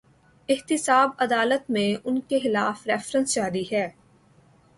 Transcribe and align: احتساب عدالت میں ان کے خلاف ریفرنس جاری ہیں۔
احتساب 0.49 1.09
عدالت 1.17 1.69
میں 1.69 2.01
ان 2.03 2.19
کے 2.21 2.39
خلاف 2.39 2.87
ریفرنس 2.87 3.33
جاری 3.35 3.63
ہیں۔ 3.71 3.87